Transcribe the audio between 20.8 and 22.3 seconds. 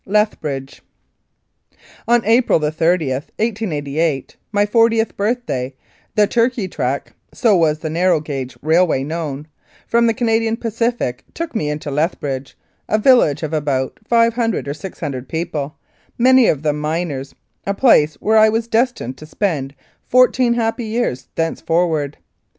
years thenceforward.